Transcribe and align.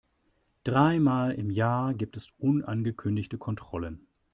Dreimal 0.63 1.33
im 1.33 1.51
Jahr 1.51 1.93
gibt 1.93 2.17
es 2.17 2.31
unangekündigte 2.39 3.37
Kontrollen. 3.37 4.07